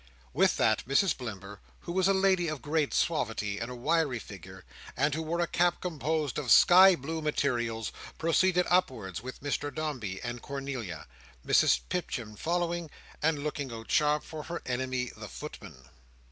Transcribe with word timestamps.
With 0.33 0.57
that, 0.57 0.83
Mrs 0.87 1.15
Blimber, 1.15 1.59
who 1.81 1.91
was 1.91 2.07
a 2.07 2.11
lady 2.15 2.47
of 2.47 2.63
great 2.63 2.91
suavity, 2.91 3.59
and 3.59 3.69
a 3.69 3.75
wiry 3.75 4.17
figure, 4.17 4.65
and 4.97 5.13
who 5.13 5.21
wore 5.21 5.39
a 5.41 5.45
cap 5.45 5.79
composed 5.79 6.39
of 6.39 6.49
sky 6.49 6.95
blue 6.95 7.21
materials, 7.21 7.91
proceeded 8.17 8.65
upstairs 8.71 9.21
with 9.21 9.41
Mr 9.41 9.71
Dombey 9.71 10.19
and 10.23 10.41
Cornelia; 10.41 11.05
Mrs 11.45 11.81
Pipchin 11.87 12.35
following, 12.35 12.89
and 13.21 13.43
looking 13.43 13.71
out 13.71 13.91
sharp 13.91 14.23
for 14.23 14.41
her 14.45 14.63
enemy 14.65 15.11
the 15.15 15.27
footman. 15.29 15.87